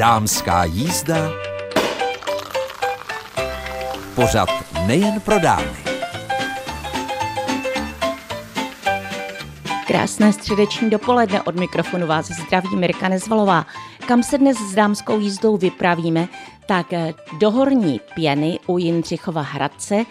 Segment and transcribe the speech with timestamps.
[0.00, 1.16] Dámská jízda.
[4.14, 4.48] Pořad
[4.86, 5.76] nejen pro dámy.
[9.86, 13.66] Krásné středeční dopoledne od mikrofonu vás zdraví Mirka Nezvalová.
[14.10, 16.28] Kam se dnes s dámskou jízdou vypravíme,
[16.66, 16.86] tak
[17.38, 20.04] do Horní pěny u Jindřichova Hradce,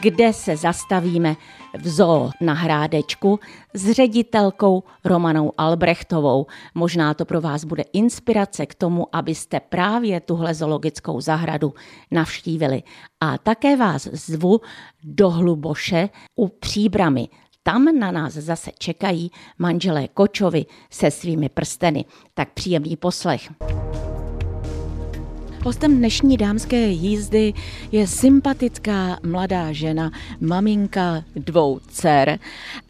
[0.00, 1.36] kde se zastavíme
[1.78, 3.40] v zoo na Hrádečku
[3.74, 6.46] s ředitelkou Romanou Albrechtovou.
[6.74, 11.74] Možná to pro vás bude inspirace k tomu, abyste právě tuhle zoologickou zahradu
[12.10, 12.82] navštívili.
[13.20, 14.60] A také vás zvu
[15.04, 17.28] do Hluboše u Příbramy.
[17.62, 22.04] Tam na nás zase čekají manželé Kočovi se svými prsteny.
[22.34, 23.50] Tak příjemný poslech.
[25.64, 27.52] Hostem dnešní dámské jízdy
[27.92, 32.38] je sympatická mladá žena, maminka dvou dcer,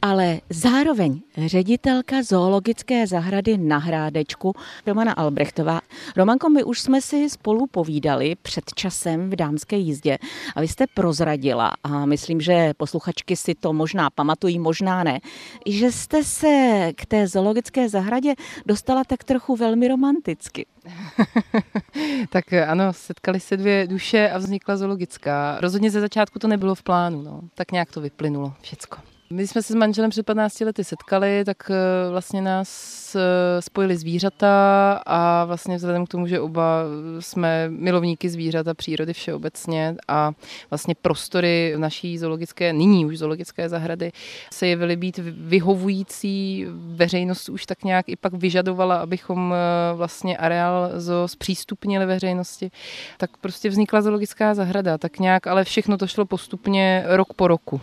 [0.02, 4.54] ale zároveň ředitelka zoologické zahrady na Hrádečku
[4.86, 5.80] Romana Albrechtová.
[6.16, 10.18] Romanko, my už jsme si spolu povídali před časem v dámské jízdě
[10.56, 15.20] a vy jste prozradila a myslím, že posluchačky si to možná pamatují, možná ne,
[15.66, 18.34] že jste se k té zoologické zahradě
[18.66, 20.66] dostala tak trochu velmi romanticky.
[22.30, 25.60] tak ano, setkali se dvě duše a vznikla zoologická.
[25.60, 27.40] Rozhodně ze začátku to nebylo v plánu, no.
[27.54, 29.11] tak nějak to vyplynulo všecko.
[29.32, 33.96] My jsme se s manželem před 15 lety setkali, tak eh, vlastně nás eh, spojili
[33.96, 36.84] zvířata a vlastně vzhledem k tomu, že oba
[37.20, 40.32] jsme milovníky zvířat a přírody všeobecně a
[40.70, 44.12] vlastně prostory naší zoologické, nyní už zoologické zahrady
[44.52, 50.90] se jevily být vyhovující, veřejnost už tak nějak i pak vyžadovala, abychom eh, vlastně areál
[50.94, 52.70] zo zpřístupnili veřejnosti,
[53.18, 57.80] tak prostě vznikla zoologická zahrada, tak nějak, ale všechno to šlo postupně rok po roku.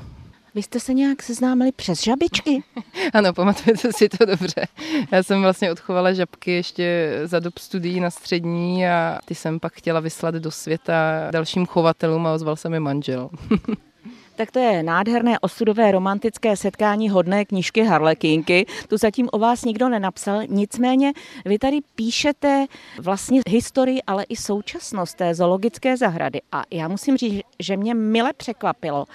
[0.55, 2.63] Vy jste se nějak seznámili přes žabičky?
[3.13, 4.65] ano, pamatujete si to dobře.
[5.11, 9.73] Já jsem vlastně odchovala žabky ještě za dob studií na střední a ty jsem pak
[9.73, 13.29] chtěla vyslat do světa dalším chovatelům a ozval se mi manžel.
[14.39, 18.65] Tak to je nádherné osudové romantické setkání hodné knížky Harlekinky.
[18.87, 21.13] Tu zatím o vás nikdo nenapsal, nicméně
[21.45, 22.65] vy tady píšete
[23.01, 26.41] vlastně historii, ale i současnost té zoologické zahrady.
[26.51, 29.05] A já musím říct, že mě mile překvapilo,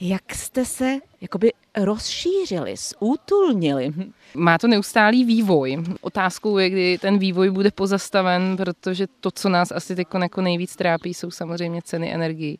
[0.00, 3.92] jak jste se jakoby rozšířili, zútulnili.
[4.34, 5.84] Má to neustálý vývoj.
[6.00, 10.76] Otázkou je, kdy ten vývoj bude pozastaven, protože to, co nás asi teď jako nejvíc
[10.76, 12.58] trápí, jsou samozřejmě ceny energií.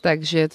[0.00, 0.48] Takže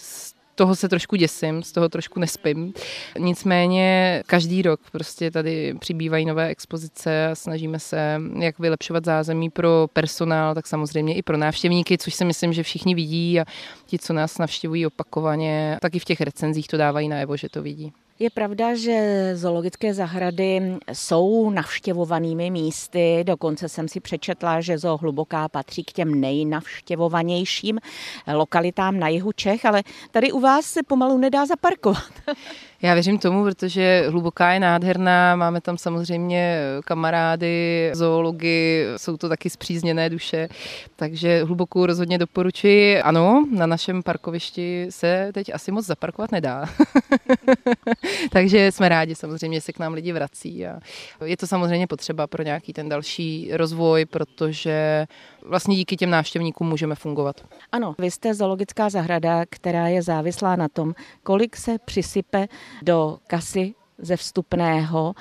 [0.55, 2.73] toho se trošku děsím, z toho trošku nespím.
[3.19, 9.87] Nicméně každý rok prostě tady přibývají nové expozice a snažíme se jak vylepšovat zázemí pro
[9.93, 13.45] personál, tak samozřejmě i pro návštěvníky, což si myslím, že všichni vidí a
[13.85, 17.61] ti, co nás navštěvují opakovaně, tak i v těch recenzích to dávají najevo, že to
[17.61, 17.93] vidí.
[18.21, 25.49] Je pravda, že zoologické zahrady jsou navštěvovanými místy, dokonce jsem si přečetla, že Zoo Hluboká
[25.49, 27.79] patří k těm nejnavštěvovanějším
[28.33, 32.11] lokalitám na jihu Čech, ale tady u vás se pomalu nedá zaparkovat.
[32.83, 39.49] Já věřím tomu, protože hluboká je nádherná, máme tam samozřejmě kamarády, zoology, jsou to taky
[39.49, 40.49] zpřízněné duše,
[40.95, 43.01] takže hlubokou rozhodně doporučuji.
[43.01, 46.65] Ano, na našem parkovišti se teď asi moc zaparkovat nedá.
[48.31, 50.79] takže jsme rádi samozřejmě, se k nám lidi vrací a
[51.25, 55.07] je to samozřejmě potřeba pro nějaký ten další rozvoj, protože
[55.45, 57.35] vlastně díky těm návštěvníkům můžeme fungovat.
[57.71, 60.93] Ano, vy jste zoologická zahrada, která je závislá na tom,
[61.23, 62.47] kolik se přisype
[62.81, 65.13] do kasy ze vstupného.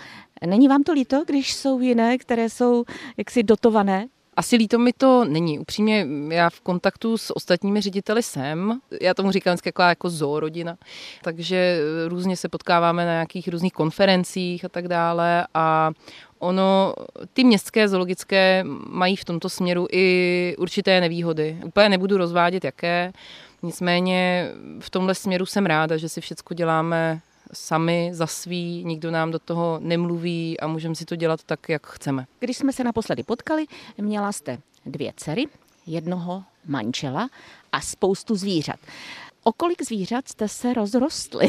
[0.47, 2.85] Není vám to líto, když jsou jiné, které jsou
[3.17, 4.07] jaksi dotované?
[4.37, 5.59] Asi líto mi to není.
[5.59, 8.81] Upřímně, já v kontaktu s ostatními řediteli jsem.
[9.01, 10.77] Já tomu říkám vždycky jako, jako zoo rodina.
[11.23, 15.47] Takže různě se potkáváme na nějakých různých konferencích a tak dále.
[15.55, 15.91] A
[16.41, 16.95] ono,
[17.33, 21.59] ty městské zoologické mají v tomto směru i určité nevýhody.
[21.65, 23.13] Úplně nebudu rozvádět, jaké.
[23.63, 27.21] Nicméně v tomhle směru jsem ráda, že si všechno děláme
[27.53, 31.87] sami za svý, nikdo nám do toho nemluví a můžeme si to dělat tak, jak
[31.87, 32.27] chceme.
[32.39, 33.67] Když jsme se naposledy potkali,
[33.99, 35.47] měla jste dvě dcery,
[35.87, 37.29] jednoho manžela
[37.73, 38.77] a spoustu zvířat.
[39.43, 41.49] O kolik zvířat jste se rozrostli?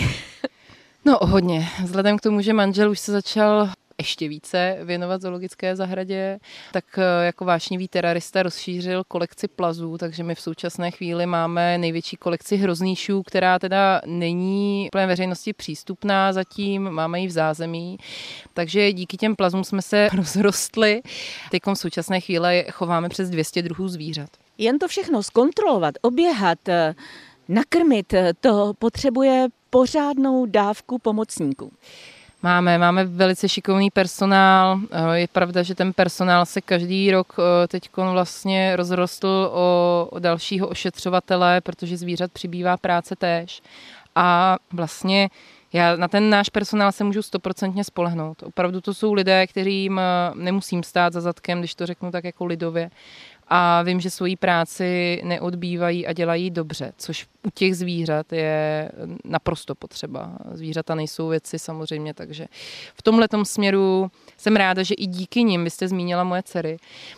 [1.06, 1.68] No hodně.
[1.84, 6.40] Vzhledem k tomu, že manžel už se začal ještě více věnovat zoologické zahradě,
[6.72, 12.18] tak eh, jako vášnivý terarista rozšířil kolekci plazů, takže my v současné chvíli máme největší
[12.18, 17.98] kolekci hroznýšů, která teda není plné veřejnosti přístupná zatím, máme ji v zázemí,
[18.54, 21.02] takže díky těm plazům jsme se rozrostli.
[21.52, 24.30] Teď v současné chvíli chováme přes 200 druhů zvířat.
[24.58, 26.96] Jen to všechno zkontrolovat, oběhat, eh,
[27.48, 31.72] nakrmit, eh, to potřebuje pořádnou dávku pomocníků.
[32.44, 34.80] Máme, máme velice šikovný personál.
[34.92, 40.20] Eh, je pravda, že ten personál se každý rok eh, teď vlastně rozrostl o, o
[40.20, 43.62] dalšího ošetřovatele, protože zvířat přibývá práce též.
[44.16, 45.30] A vlastně
[45.74, 48.44] já na ten náš personál se můžu stoprocentně spolehnout.
[48.44, 50.04] Opravdu to jsou lidé, kterým eh,
[50.36, 52.90] nemusím stát za zadkem, když to řeknu tak jako lidově
[53.54, 58.92] a vím, že svoji práci neodbývají a dělají dobře, což u těch zvířat je
[59.26, 60.38] naprosto potřeba.
[60.52, 62.46] Zvířata nejsou věci samozřejmě, takže
[62.96, 66.78] v tomhle směru jsem ráda, že i díky nim, vy jste zmínila moje dcery,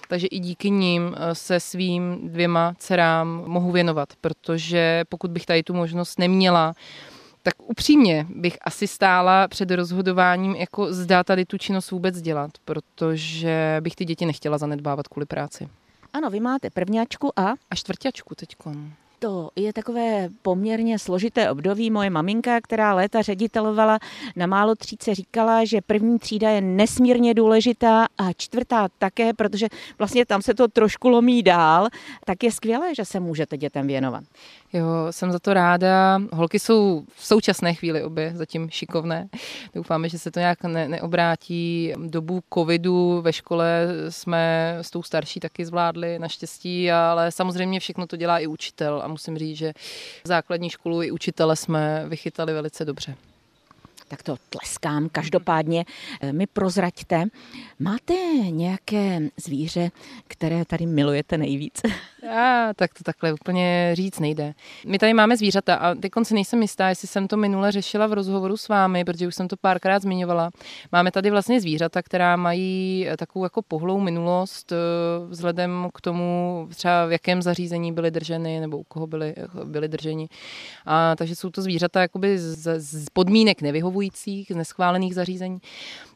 [0.09, 5.63] takže i díky nim eh, se svým dvěma dcerám mohu věnovat, protože pokud bych tady
[5.63, 6.73] tu možnost neměla,
[7.43, 13.77] tak upřímně bych asi stála před rozhodováním, jako zdá tady tu činnost vůbec dělat, protože
[13.81, 15.69] bych ty děti nechtěla zanedbávat kvůli práci.
[16.13, 17.57] Ano, vy máte prvňačku a?
[17.57, 19.02] A čtvrťačku teďkon.
[19.23, 21.91] To je takové poměrně složité období.
[21.91, 23.99] Moje maminka, která léta ředitelovala
[24.35, 29.67] na málo tříce, říkala, že první třída je nesmírně důležitá a čtvrtá také, protože
[29.97, 31.87] vlastně tam se to trošku lomí dál,
[32.25, 34.23] tak je skvělé, že se můžete dětem věnovat.
[34.73, 36.21] Jo, jsem za to ráda.
[36.31, 39.29] Holky jsou v současné chvíli obě zatím šikovné.
[39.75, 41.93] Doufáme, že se to nějak ne, neobrátí.
[41.97, 48.15] Dobu covidu ve škole jsme s tou starší taky zvládli naštěstí, ale samozřejmě všechno to
[48.15, 49.73] dělá i učitel a musím říct, že
[50.23, 53.15] základní školu i učitele jsme vychytali velice dobře
[54.07, 55.09] tak to tleskám.
[55.09, 55.85] Každopádně
[56.21, 57.23] eh, mi prozraďte,
[57.79, 58.13] máte
[58.49, 59.91] nějaké zvíře,
[60.27, 61.81] které tady milujete nejvíc?
[62.31, 64.53] A, tak to takhle úplně říct nejde.
[64.85, 68.13] My tady máme zvířata a teď si nejsem jistá, jestli jsem to minule řešila v
[68.13, 70.49] rozhovoru s vámi, protože už jsem to párkrát zmiňovala.
[70.91, 74.75] Máme tady vlastně zvířata, která mají eh, takovou jako pohlou minulost eh,
[75.27, 80.27] vzhledem k tomu, třeba v jakém zařízení byly drženy nebo u koho byly, byly drženi.
[80.85, 85.59] A, takže jsou to zvířata jakoby z, z podmínek nevyhovujících, z neschválených zařízení.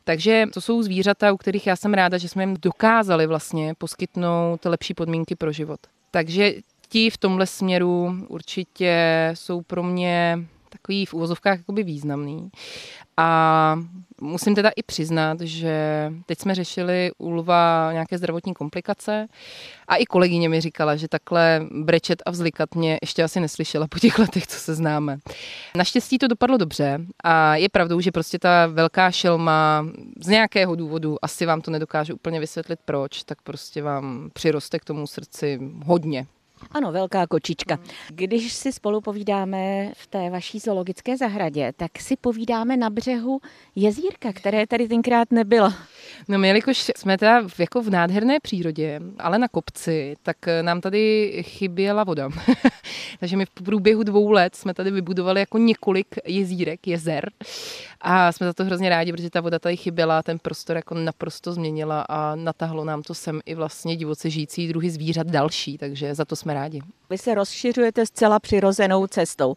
[0.03, 4.65] Takže to jsou zvířata, u kterých já jsem ráda, že jsme jim dokázali vlastně poskytnout
[4.65, 5.79] lepší podmínky pro život.
[6.11, 6.53] Takže
[6.89, 8.95] ti v tomhle směru určitě
[9.33, 10.39] jsou pro mě
[10.69, 12.49] takový v úvozovkách jakoby významný.
[13.17, 13.79] A
[14.21, 19.27] musím teda i přiznat, že teď jsme řešili u lva nějaké zdravotní komplikace
[19.87, 23.99] a i kolegyně mi říkala, že takhle brečet a vzlikat mě ještě asi neslyšela po
[23.99, 25.17] těch letech, co se známe.
[25.75, 29.85] Naštěstí to dopadlo dobře a je pravdou, že prostě ta velká šelma
[30.21, 34.85] z nějakého důvodu, asi vám to nedokážu úplně vysvětlit proč, tak prostě vám přiroste k
[34.85, 36.25] tomu srdci hodně,
[36.71, 37.79] ano, velká kočička.
[38.09, 43.39] Když si spolu povídáme v té vaší zoologické zahradě, tak si povídáme na břehu
[43.75, 45.73] jezírka, které tady tenkrát nebylo.
[46.27, 51.33] No my, jelikož jsme teda jako v nádherné přírodě, ale na kopci, tak nám tady
[51.41, 52.29] chyběla voda.
[53.19, 57.31] Takže my v průběhu dvou let jsme tady vybudovali jako několik jezírek, jezer
[58.01, 61.53] a jsme za to hrozně rádi, protože ta voda tady chyběla, ten prostor jako naprosto
[61.53, 66.25] změnila a natahlo nám to sem i vlastně divoce žijící druhy zvířat další, takže za
[66.25, 66.81] to jsme rádi.
[67.09, 69.55] Vy se rozšiřujete zcela přirozenou cestou.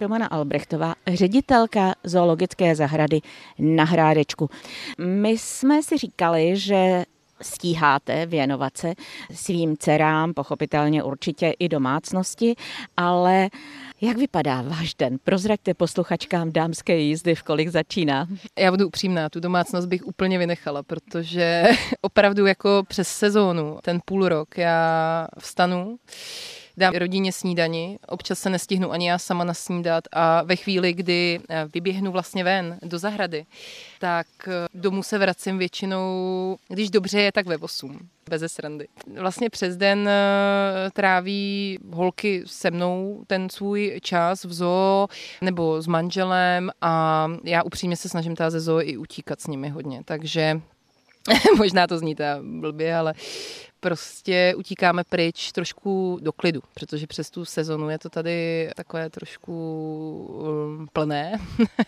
[0.00, 3.20] Romana Albrechtová, ředitelka zoologické zahrady
[3.58, 4.50] na Hrádečku.
[4.98, 7.04] My jsme si říkali, že
[7.42, 8.94] stíháte věnovat se
[9.34, 12.54] svým dcerám, pochopitelně určitě i domácnosti,
[12.96, 13.48] ale
[14.00, 15.18] jak vypadá váš den?
[15.24, 18.26] Prozraďte posluchačkám dámské jízdy, v kolik začíná.
[18.58, 21.64] Já budu upřímná, tu domácnost bych úplně vynechala, protože
[22.00, 25.96] opravdu jako přes sezónu, ten půl rok, já vstanu,
[26.76, 31.68] dám rodině snídani, občas se nestihnu ani já sama nasnídat a ve chvíli, kdy eh,
[31.74, 33.46] vyběhnu vlastně ven do zahrady,
[33.98, 38.88] tak eh, domů se vracím většinou, když dobře je, tak ve 8 bez srandy.
[39.18, 45.08] Vlastně přes den eh, tráví holky se mnou ten svůj čas v zoo
[45.40, 49.68] nebo s manželem a já upřímně se snažím teda ze zoo i utíkat s nimi
[49.68, 50.60] hodně, takže
[51.56, 53.14] možná to zní teda blbě, ale
[53.80, 59.54] prostě utíkáme pryč trošku do klidu, protože přes tu sezonu je to tady takové trošku
[60.42, 61.38] um, plné.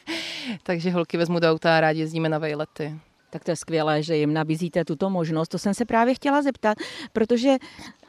[0.62, 2.94] Takže holky vezmu do auta a rádi jezdíme na vejlety.
[3.30, 5.48] Tak to je skvělé, že jim nabízíte tuto možnost.
[5.48, 6.78] To jsem se právě chtěla zeptat,
[7.12, 7.56] protože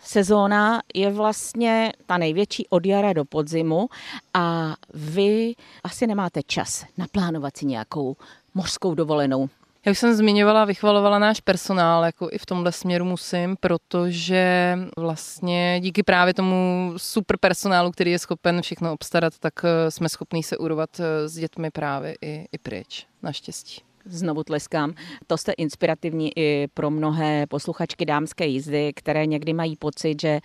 [0.01, 3.87] sezóna je vlastně ta největší od jara do podzimu
[4.33, 5.53] a vy
[5.83, 8.15] asi nemáte čas naplánovat si nějakou
[8.53, 9.49] mořskou dovolenou.
[9.85, 15.79] Já už jsem zmiňovala, vychvalovala náš personál, jako i v tomhle směru musím, protože vlastně
[15.83, 20.57] díky právě tomu super personálu, který je schopen všechno obstarat, tak eh, jsme schopní se
[20.57, 23.81] urovat eh, s dětmi právě i, i pryč, naštěstí.
[24.05, 24.93] Znovu tleskám.
[25.27, 30.39] To jste inspirativní i pro mnohé posluchačky dámské jízdy, které někdy mají pocit, že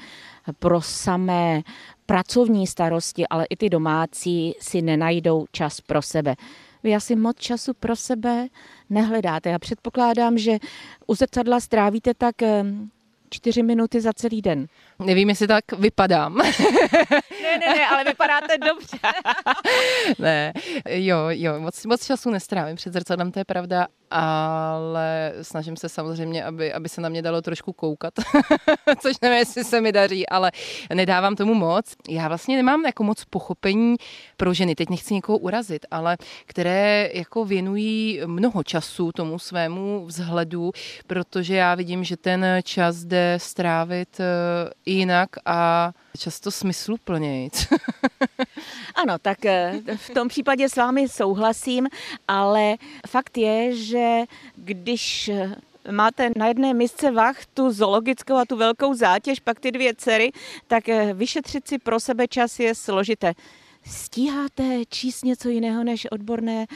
[0.58, 1.62] pro samé
[2.06, 6.34] pracovní starosti, ale i ty domácí si nenajdou čas pro sebe.
[6.82, 8.48] Vy asi moc času pro sebe
[8.90, 9.50] nehledáte.
[9.50, 10.58] Já předpokládám, že
[11.06, 12.34] u zrcadla strávíte tak
[13.30, 14.66] čtyři minuty za celý den.
[14.98, 16.36] Nevím, jestli tak vypadám.
[17.42, 18.98] ne, ne, ne, ale vypadáte dobře.
[20.18, 20.52] ne,
[20.88, 26.44] jo, jo, moc, moc času nestrávím před zrcadlem, to je pravda, ale snažím se samozřejmě,
[26.44, 28.14] aby, aby se na mě dalo trošku koukat,
[29.00, 30.52] což nevím, jestli se mi daří, ale
[30.94, 31.94] nedávám tomu moc.
[32.08, 33.96] Já vlastně nemám jako moc pochopení
[34.36, 40.72] pro ženy, teď nechci někoho urazit, ale které jako věnují mnoho času tomu svému vzhledu,
[41.06, 44.24] protože já vidím, že ten čas jde strávit eh,
[44.86, 47.50] jinak a často smysluplněji.
[48.94, 51.88] ano, tak eh, v tom případě s vámi souhlasím,
[52.28, 52.76] ale
[53.08, 54.24] fakt je, že
[54.56, 55.54] když eh,
[55.92, 60.30] máte na jedné misce vach tu zoologickou a tu velkou zátěž, pak ty dvě dcery,
[60.66, 63.32] tak eh, vyšetřit si pro sebe čas je složité.
[63.86, 66.66] Stíháte číst něco jiného než odborné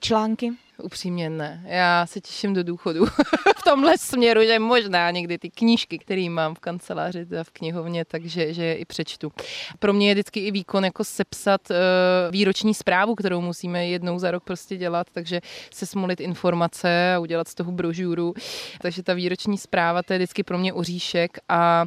[0.00, 0.52] články?
[0.82, 1.64] Upřímně ne.
[1.66, 3.06] Já se těším do důchodu
[3.58, 8.04] v tomhle směru, že možná někdy ty knížky, které mám v kanceláři a v knihovně,
[8.04, 9.32] takže že je i přečtu.
[9.78, 11.76] Pro mě je vždycky i výkon jako sepsat uh,
[12.30, 17.48] výroční zprávu, kterou musíme jednou za rok prostě dělat, takže se smolit informace a udělat
[17.48, 18.34] z toho brožuru.
[18.80, 21.84] Takže ta výroční zpráva, to je vždycky pro mě oříšek a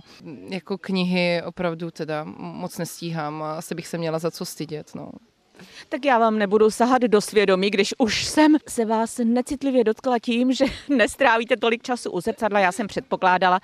[0.50, 4.96] jako knihy opravdu teda moc nestíhám a asi bych se měla za co stydět.
[4.96, 5.12] No.
[5.90, 10.54] Tak já vám nebudu sahat do svědomí, když už jsem se vás necitlivě dotkla tím,
[10.54, 12.60] že nestrávíte tolik času u zrcadla.
[12.60, 13.60] Já jsem předpokládala,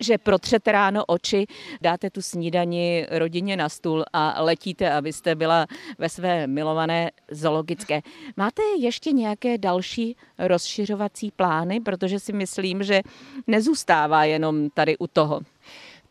[0.00, 1.46] že protřete ráno oči,
[1.80, 5.66] dáte tu snídani rodině na stůl a letíte, abyste byla
[5.98, 8.00] ve své milované zoologické.
[8.36, 13.00] Máte ještě nějaké další rozšiřovací plány, protože si myslím, že
[13.46, 15.40] nezůstává jenom tady u toho.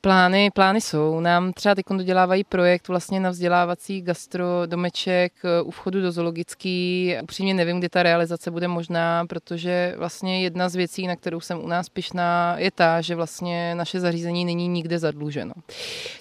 [0.01, 1.19] Plány, plány jsou.
[1.19, 7.15] Nám třeba teď dodělávají projekt vlastně na vzdělávací gastrodomeček eh, u vchodu do zoologický.
[7.23, 11.63] Upřímně nevím, kdy ta realizace bude možná, protože vlastně jedna z věcí, na kterou jsem
[11.63, 15.53] u nás pišná, je ta, že vlastně naše zařízení není nikde zadluženo.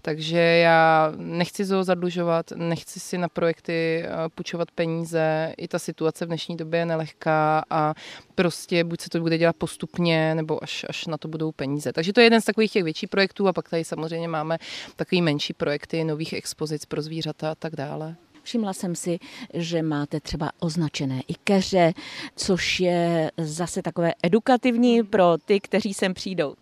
[0.02, 5.54] Takže já nechci zoo zadlužovat, nechci si na projekty eh, půjčovat peníze.
[5.56, 7.94] I ta situace v dnešní době je nelehká a
[8.35, 11.92] prostě buď se to bude dělat postupně, nebo až, až na to budou peníze.
[11.92, 14.58] Takže to je jeden z takových těch větších projektů a pak tady samozřejmě máme
[14.96, 18.16] takový menší projekty nových expozic pro zvířata a tak dále.
[18.42, 19.18] Všimla jsem si,
[19.54, 21.92] že máte třeba označené i keře,
[22.37, 26.54] což je zase takové edukativní pro ty, kteří sem přijdou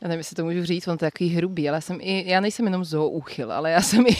[0.00, 2.30] já nevím, jestli to můžu říct, on to je takový hrubý, ale já jsem i,
[2.30, 4.14] já nejsem jenom zoouchyl, ale já jsem i,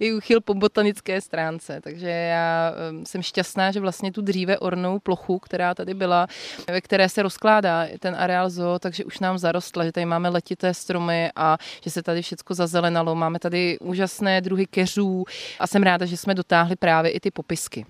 [0.00, 2.72] i úchyl po botanické stránce, takže já
[3.04, 6.26] jsem šťastná, že vlastně tu dříve ornou plochu, která tady byla,
[6.70, 10.74] ve které se rozkládá ten areál zoo, takže už nám zarostla, že tady máme letité
[10.74, 15.24] stromy a že se tady všechno zazelenalo, máme tady úžasné druhy keřů
[15.58, 17.86] a jsem ráda, že jsme dotáhli právě i ty popisky.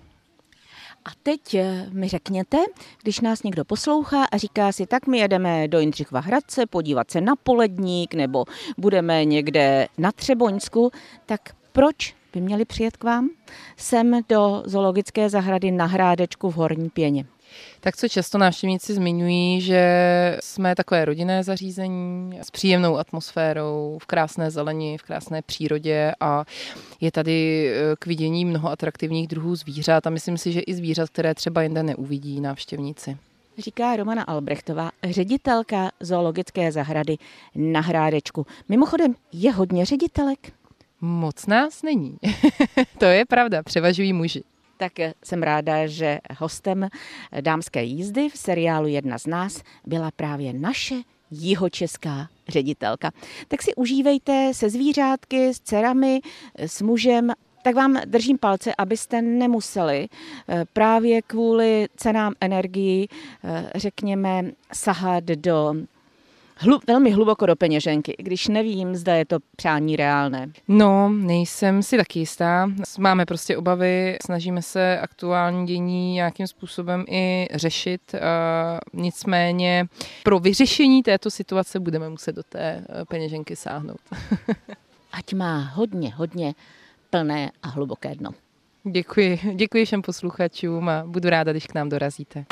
[1.05, 2.57] A teď eh, mi řekněte,
[3.03, 7.21] když nás někdo poslouchá a říká si, tak my jedeme do Jindřichova Hradce podívat se
[7.21, 8.45] na poledník nebo
[8.77, 10.91] budeme někde na Třeboňsku,
[11.25, 13.29] tak proč by měli přijet k vám
[13.77, 17.25] sem do zoologické zahrady na Hrádečku v Horní Pěně?
[17.79, 24.51] Tak co často návštěvníci zmiňují, že jsme takové rodinné zařízení s příjemnou atmosférou, v krásné
[24.51, 26.45] zeleni, v krásné přírodě a
[27.01, 31.09] je tady eh, k vidění mnoho atraktivních druhů zvířat a myslím si, že i zvířat,
[31.09, 33.17] které třeba jinde neuvidí návštěvníci
[33.57, 37.17] říká Romana Albrechtová, ředitelka zoologické zahrady
[37.55, 38.45] na Hrádečku.
[38.69, 40.53] Mimochodem, je hodně ředitelek?
[41.01, 42.17] Moc nás není.
[42.97, 44.43] to je pravda, převažují muži
[44.77, 44.93] tak
[45.23, 46.87] jsem ráda, že hostem
[47.41, 50.95] dámské jízdy v seriálu Jedna z nás byla právě naše
[51.31, 53.11] jihočeská ředitelka.
[53.47, 56.19] Tak si užívejte se zvířátky, s dcerami,
[56.57, 57.31] s mužem
[57.67, 60.07] tak vám držím palce, abyste nemuseli
[60.49, 63.07] eh, právě kvůli cenám energii,
[63.43, 65.75] eh, řekněme, sahat do
[66.59, 70.49] hlu, velmi hluboko do peněženky, když nevím, zda je to přání reálné.
[70.67, 72.69] No, nejsem si taky jistá.
[72.99, 78.01] Máme prostě obavy, snažíme se aktuální dění nějakým způsobem i řešit.
[78.93, 79.85] Nicméně
[80.23, 83.99] pro vyřešení této situace budeme muset do té eh, peněženky sáhnout.
[85.11, 86.53] Ať má hodně, hodně
[87.09, 88.31] plné a hluboké dno.
[88.83, 92.45] Děkuji, děkuji všem posluchačům a budu ráda, když k nám dorazíte.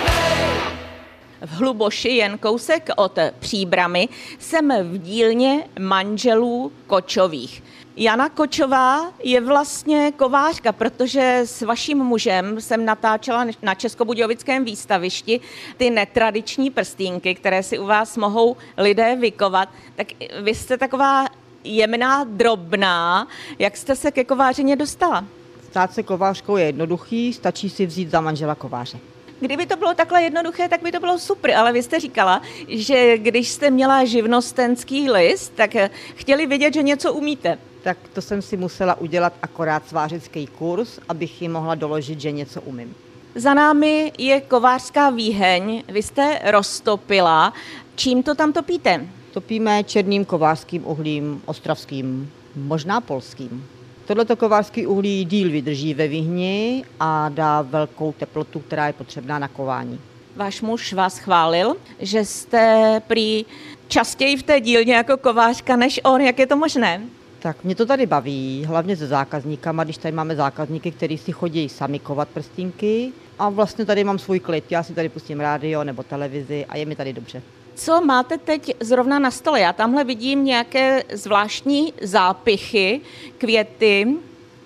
[1.41, 7.63] V Hluboši, jen kousek od Příbramy, jsem v dílně manželů Kočových.
[7.97, 15.39] Jana Kočová je vlastně kovářka, protože s vaším mužem jsem natáčela na Českobudějovickém výstavišti
[15.77, 19.69] ty netradiční prstínky, které si u vás mohou lidé vykovat.
[19.95, 20.07] Tak
[20.41, 21.25] vy jste taková
[21.63, 23.27] jemná, drobná.
[23.59, 25.25] Jak jste se ke kovářině dostala?
[25.69, 28.99] Stát se kovářkou je jednoduchý, stačí si vzít za manžela kováře.
[29.39, 33.17] Kdyby to bylo takhle jednoduché, tak by to bylo super, ale vy jste říkala, že
[33.17, 37.57] když jste měla živnostenský list, tak eh, chtěli vědět, že něco umíte.
[37.83, 42.61] Tak to jsem si musela udělat akorát svářický kurz, abych ji mohla doložit, že něco
[42.61, 42.95] umím.
[43.35, 47.53] Za námi je kovářská výheň, vy jste roztopila.
[47.95, 49.07] Čím to tam topíte?
[49.33, 53.67] Topíme černým kovářským uhlím, ostravským, možná polským.
[54.05, 59.47] Tohleto kovářský uhlí díl vydrží ve výhni a dá velkou teplotu, která je potřebná na
[59.47, 59.99] kování.
[60.35, 63.45] Váš muž vás chválil, že jste prý
[63.87, 66.21] častěji v té dílně jako kovářka než on.
[66.21, 67.01] Jak je to možné?
[67.39, 71.69] Tak mě to tady baví, hlavně se zákazníkama, když tady máme zákazníky, kteří si chodí
[71.69, 73.11] sami kovat prstínky.
[73.39, 76.85] A vlastně tady mám svůj klid, já si tady pustím rádio nebo televizi a je
[76.85, 77.41] mi tady dobře.
[77.75, 79.59] Co máte teď zrovna na stole?
[79.59, 83.01] Já tamhle vidím nějaké zvláštní zápichy,
[83.37, 84.07] květy.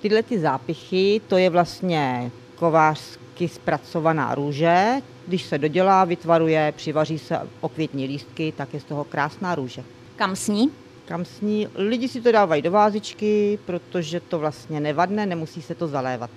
[0.01, 5.01] Tyhle ty zápichy, to je vlastně kovářsky zpracovaná růže.
[5.27, 9.83] Když se dodělá, vytvaruje, přivaří se okvětní lístky, tak je z toho krásná růže.
[10.15, 10.71] Kam sní?
[11.05, 11.67] Kam sní?
[11.75, 16.29] Lidi si to dávají do vázičky, protože to vlastně nevadne, nemusí se to zalévat.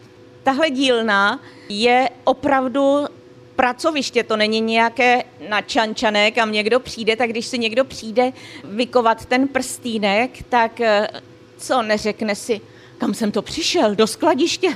[0.42, 3.06] Tahle dílna je opravdu
[3.56, 8.32] pracoviště, to není nějaké načančané, kam někdo přijde, tak když si někdo přijde
[8.64, 11.08] vykovat ten prstýnek, tak eh,
[11.56, 12.60] co neřekne si,
[12.98, 14.68] kam jsem to přišel, do skladiště.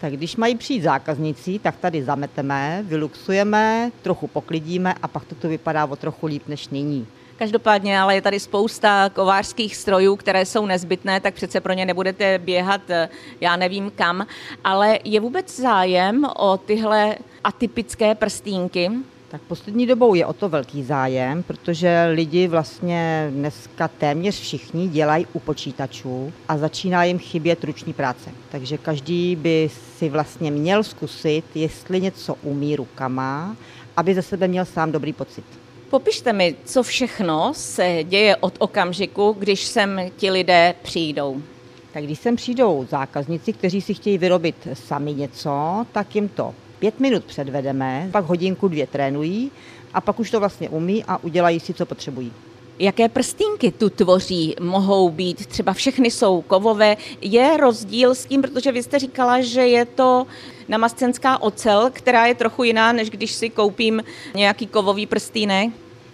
[0.00, 5.48] Tak když mají přijít zákazníci, tak tady zameteme, vyluxujeme, trochu poklidíme a pak to tu
[5.48, 7.06] vypadá o trochu líp než nyní.
[7.38, 12.38] Každopádně ale je tady spousta kovářských strojů, které jsou nezbytné, tak přece pro ně nebudete
[12.38, 13.08] běhat eh,
[13.40, 14.26] já nevím kam.
[14.64, 17.14] Ale je vůbec zájem o tyhle
[17.44, 18.90] atypické prstínky?
[19.28, 25.26] Tak poslední dobou je o to velký zájem, protože lidi vlastně dneska téměř všichni dělají
[25.32, 28.30] u počítačů a začíná jim chybět ruční práce.
[28.50, 33.56] Takže každý by si vlastně měl zkusit, jestli něco umí rukama,
[33.96, 35.44] aby ze sebe měl sám dobrý pocit.
[35.90, 41.42] Popište mi, co všechno se děje od okamžiku, když sem ti lidé přijdou.
[41.92, 47.00] Tak když sem přijdou zákazníci, kteří si chtějí vyrobit sami něco, tak jim to pět
[47.00, 49.50] minut předvedeme, pak hodinku, dvě trénují
[49.94, 52.32] a pak už to vlastně umí a udělají si, co potřebují.
[52.78, 54.54] Jaké prstínky tu tvoří?
[54.60, 56.96] Mohou být třeba všechny jsou kovové.
[57.20, 60.26] Je rozdíl s tím, protože vy jste říkala, že je to
[60.68, 64.02] namascenská ocel, která je trochu jiná, než když si koupím
[64.34, 65.70] nějaký kovový prstínek?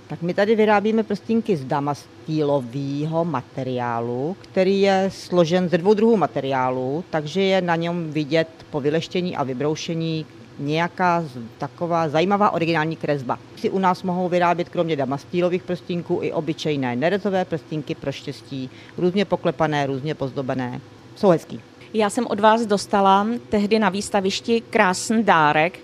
[0.07, 7.05] Tak my tady vyrábíme prstínky z damastílového materiálu, který je složen ze dvou druhů materiálu,
[7.11, 10.27] takže je na něm vidět po vyleštění a vybroušení
[10.59, 11.25] nějaká
[11.59, 13.38] taková zajímavá originální kresba.
[13.57, 19.25] Si u nás mohou vyrábět kromě damastílových prstínků i obyčejné nerezové prstínky pro štěstí, různě
[19.25, 20.81] poklepané, různě pozdobené.
[21.17, 21.61] Jsou hezký.
[21.97, 25.79] Já jsem od vás dostala tehdy na výstavišti krásný dárek,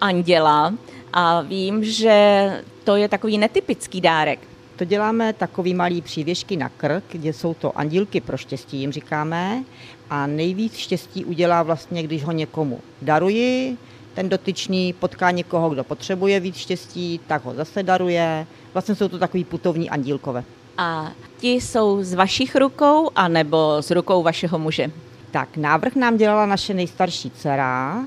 [0.00, 0.74] anděla,
[1.12, 2.50] a vím, že
[2.84, 4.38] to je takový netypický dárek.
[4.76, 9.64] To děláme takový malý přívěšky na krk, kde jsou to andílky pro štěstí, jim říkáme.
[10.10, 13.76] A nejvíc štěstí udělá vlastně, když ho někomu daruji,
[14.14, 18.46] ten dotyčný potká někoho, kdo potřebuje víc štěstí, tak ho zase daruje.
[18.72, 20.44] Vlastně jsou to takový putovní andílkové.
[20.78, 24.90] A ti jsou z vašich rukou, anebo z rukou vašeho muže?
[25.30, 28.06] Tak návrh nám dělala naše nejstarší dcera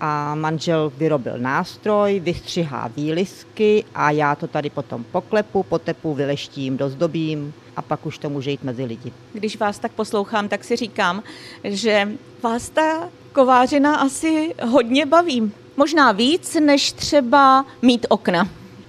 [0.00, 7.54] a manžel vyrobil nástroj, vystřihá výlisky a já to tady potom poklepu, potepu, vyleštím, dozdobím
[7.76, 9.12] a pak už to může jít mezi lidi.
[9.32, 11.22] Když vás tak poslouchám, tak si říkám,
[11.64, 12.08] že
[12.42, 15.52] vás ta kovářina asi hodně baví.
[15.76, 18.48] Možná víc, než třeba mít okna.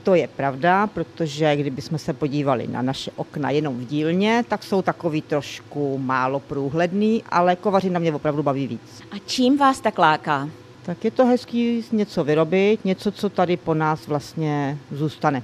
[0.09, 4.81] To je pravda, protože kdybychom se podívali na naše okna jenom v dílně, tak jsou
[4.81, 9.03] takový trošku málo průhledný, ale kovařina mě opravdu baví víc.
[9.11, 10.49] A čím vás tak láká?
[10.85, 15.43] Tak je to hezký něco vyrobit, něco, co tady po nás vlastně zůstane.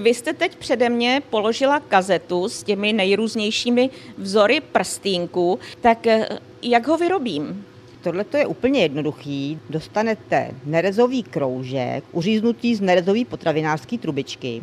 [0.00, 6.28] Vy jste teď přede mě položila kazetu s těmi nejrůznějšími vzory prstínků, tak eh,
[6.62, 7.64] jak ho vyrobím?
[8.02, 9.58] Tohle je úplně jednoduchý.
[9.70, 14.62] Dostanete nerezový kroužek, uříznutý z nerezový potravinářský trubičky.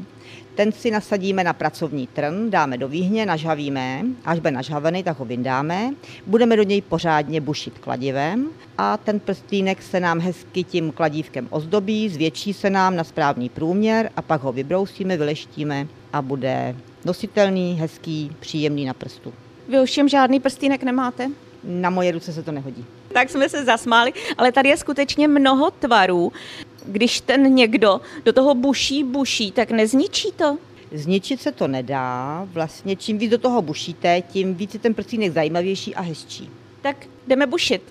[0.55, 4.05] Ten si nasadíme na pracovní trn, dáme do výhně, nažhavíme.
[4.25, 5.93] Až bude nažhavený, tak ho vyndáme.
[6.25, 12.09] Budeme do něj pořádně bušit kladivem a ten prstýnek se nám hezky tím kladívkem ozdobí,
[12.09, 16.75] zvětší se nám na správný průměr a pak ho vybrousíme, vyleštíme a bude
[17.05, 19.33] nositelný, hezký, příjemný na prstu.
[19.69, 21.31] Vy už žádný prstýnek nemáte?
[21.63, 22.85] Na moje ruce se to nehodí.
[23.13, 26.31] Tak jsme se zasmáli, ale tady je skutečně mnoho tvarů.
[26.85, 30.57] Když ten někdo do toho buší, buší, tak nezničí to?
[30.91, 35.33] Zničit se to nedá, vlastně čím víc do toho bušíte, tím víc je ten prstínek
[35.33, 36.49] zajímavější a hezčí.
[36.81, 37.81] Tak jdeme bušit.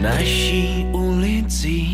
[0.00, 1.87] Naší ulicí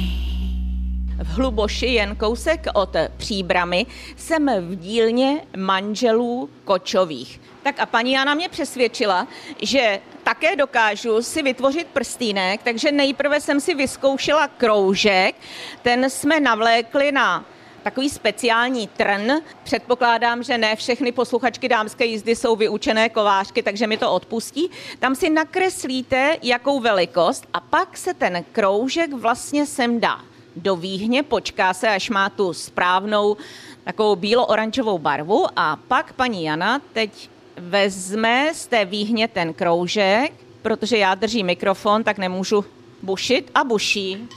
[1.35, 7.41] Hluboši, jen kousek od Příbramy, jsem v dílně manželů Kočových.
[7.63, 9.29] Tak a paní Jana mě přesvědčila,
[9.63, 15.35] že také dokážu si vytvořit prstínek, takže nejprve jsem si vyzkoušela kroužek,
[15.83, 17.45] ten jsme navlékli na
[17.83, 19.33] takový speciální trn.
[19.63, 24.71] Předpokládám, že ne všechny posluchačky dámské jízdy jsou vyučené kovářky, takže mi to odpustí.
[24.99, 30.21] Tam si nakreslíte, jakou velikost a pak se ten kroužek vlastně sem dá
[30.57, 33.37] do výhně, počká se, až má tu správnou
[33.85, 40.99] takovou bílo-oranžovou barvu a pak paní Jana teď vezme z té výhně ten kroužek, protože
[40.99, 42.65] já držím mikrofon, tak nemůžu
[43.03, 44.29] bušit a buší.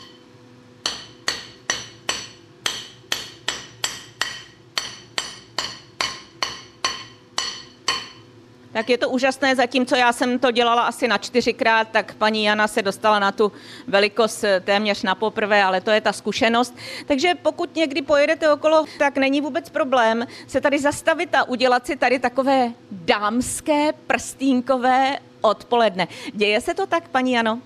[8.78, 12.68] Tak je to úžasné, zatímco já jsem to dělala asi na čtyřikrát, tak paní Jana
[12.68, 13.52] se dostala na tu
[13.88, 16.76] velikost téměř na poprvé, ale to je ta zkušenost.
[17.06, 21.96] Takže pokud někdy pojedete okolo, tak není vůbec problém se tady zastavit a udělat si
[21.96, 26.08] tady takové dámské prstínkové odpoledne.
[26.34, 27.60] Děje se to tak, paní Jano?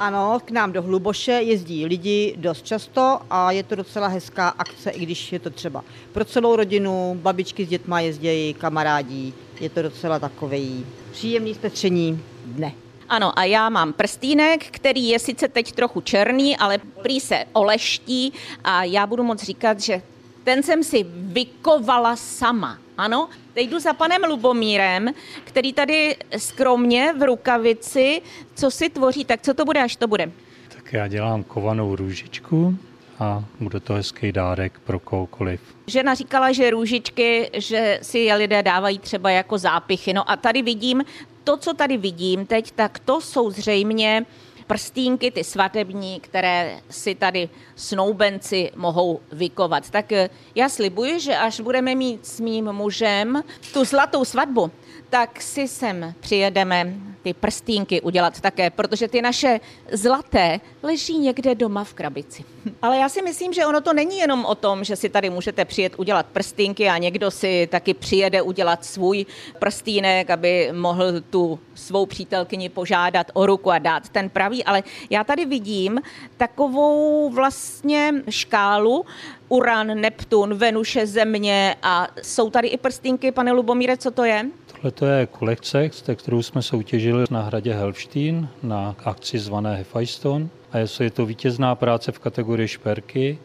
[0.00, 4.90] Ano, k nám do Hluboše jezdí lidi dost často a je to docela hezká akce,
[4.90, 9.82] i když je to třeba pro celou rodinu, babičky s dětma jezdí, kamarádí, je to
[9.82, 12.72] docela takový příjemný zpestření dne.
[13.08, 18.32] Ano, a já mám prstínek, který je sice teď trochu černý, ale prý se oleští
[18.64, 20.02] a já budu moc říkat, že
[20.44, 22.78] ten jsem si vykovala sama.
[22.98, 25.08] Ano, teď jdu za panem Lubomírem,
[25.44, 28.22] který tady skromně v rukavici,
[28.54, 30.32] co si tvoří, tak co to bude, až to bude?
[30.68, 32.78] Tak já dělám kovanou růžičku
[33.18, 35.60] a bude to hezký dárek pro kohokoliv.
[35.86, 40.12] Žena říkala, že růžičky, že si je lidé dávají třeba jako zápichy.
[40.12, 41.04] No a tady vidím,
[41.44, 44.26] to, co tady vidím teď, tak to jsou zřejmě
[44.66, 49.90] prstínky, ty svatební, které si tady snoubenci mohou vykovat.
[49.90, 54.70] Tak eh, já slibuji, že až budeme mít s mým mužem tu zlatou svatbu,
[55.10, 59.60] tak si sem přijedeme ty prstínky udělat také, protože ty naše
[59.92, 62.44] zlaté leží někde doma v krabici.
[62.82, 65.64] Ale já si myslím, že ono to není jenom o tom, že si tady můžete
[65.64, 69.26] přijet udělat prstínky a někdo si taky přijede udělat svůj
[69.58, 75.24] prstínek, aby mohl tu svou přítelkyni požádat o ruku a dát ten pravý, ale já
[75.24, 76.00] tady vidím
[76.36, 79.04] takovou vlastně škálu
[79.48, 84.46] Uran, Neptun, Venuše, Země a jsou tady i prstínky, pane Lubomíre, co to je?
[84.66, 90.50] Tohle to je kolekce, kterou jsme soutěžili na hradě Helfstein na akci zvané Hefajston.
[90.74, 93.38] A je to vítězná práce v kategorii šperky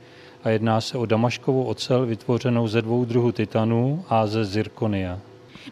[0.44, 5.20] a jedná se o damaškovou ocel vytvořenou ze dvou druhů titanů a ze zirkonia.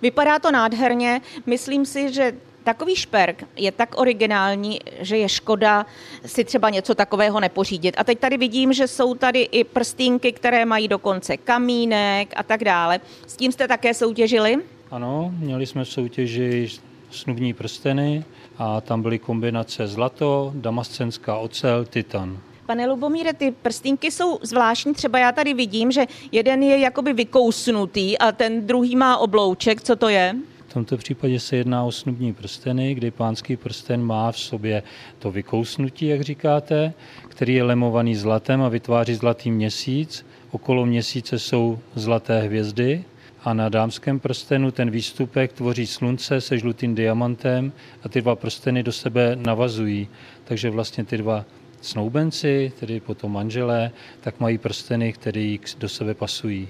[0.02, 1.22] Vypadá to nádherně.
[1.46, 2.34] Myslím si, že
[2.68, 5.86] Takový šperk je tak originální, že je škoda
[6.26, 7.96] si třeba něco takového nepořídit.
[7.98, 12.64] A teď tady vidím, že jsou tady i prstínky, které mají dokonce kamínek a tak
[12.64, 13.00] dále.
[13.28, 14.56] S tím jste také soutěžili?
[14.92, 16.70] Ano, měli jsme v soutěži
[17.12, 18.24] snubní prsteny
[18.58, 22.40] a tam byly kombinace zlato, damascenská ocel, titan.
[22.66, 24.94] Pane Lubomíre, ty prstínky jsou zvláštní.
[24.94, 29.82] Třeba já tady vidím, že jeden je jakoby vykousnutý a ten druhý má oblouček.
[29.82, 30.36] Co to je?
[30.68, 34.84] V tomto případě se jedná o snubní prsteny, kdy pánský prsten má v sobě
[35.20, 36.94] to vykousnutí, jak říkáte,
[37.28, 40.26] který je lemovaný zlatem a vytváří zlatý měsíc.
[40.52, 43.04] Okolo měsíce jsou zlaté hvězdy
[43.48, 47.72] a na dámském prstenu ten výstupek tvoří slunce se žlutým diamantem
[48.04, 50.08] a ty dva prsteny do sebe navazují.
[50.44, 51.46] Takže vlastně ty dva
[51.82, 56.68] snoubenci, tedy potom manželé, tak mají prsteny, které do sebe pasují.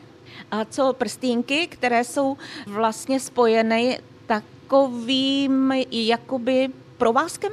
[0.52, 2.38] A co prstínky, které jsou
[2.68, 7.52] vlastně spojeny takovým jakoby provázkem?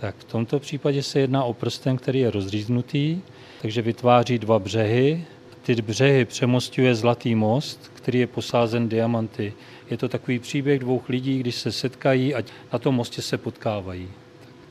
[0.00, 3.20] Tak v tomto případě se jedná o prsten, který je rozříznutý,
[3.62, 5.24] takže vytváří dva břehy.
[5.62, 9.52] Ty břehy přemostuje zlatý most, který je posázen diamanty.
[9.90, 14.08] Je to takový příběh dvou lidí, když se setkají a na tom mostě se potkávají.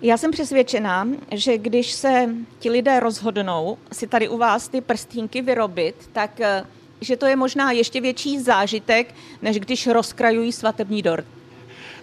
[0.02, 5.42] Já jsem přesvědčená, že když se ti lidé rozhodnou si tady u vás ty prstínky
[5.42, 6.64] vyrobit, tak eh,
[7.02, 11.26] že to je možná ještě větší zážitek, než když rozkrajují svatební dort.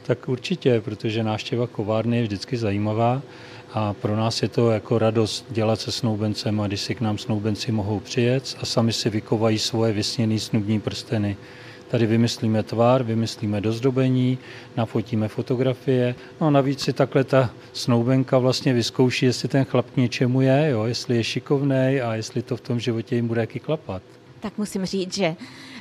[0.02, 3.22] Tak určitě, protože návštěva kovárny je vždycky zajímavá
[3.72, 7.18] a pro nás je to jako radost dělat se snoubencem a když si k nám
[7.18, 11.36] snoubenci mohou přijet a sami si vykovají svoje vysněné snubní prsteny,
[11.88, 14.38] Tady vymyslíme tvar, vymyslíme dozdobení,
[14.76, 16.14] nafotíme fotografie.
[16.40, 20.68] No a navíc si takhle ta snoubenka vlastně vyzkouší, jestli ten chlap k něčemu je,
[20.70, 24.02] jo, jestli je šikovný a jestli to v tom životě jim bude jaký klapat.
[24.40, 25.36] Tak musím říct, že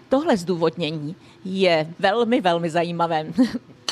[0.09, 3.25] tohle zdůvodnění je velmi, velmi zajímavé.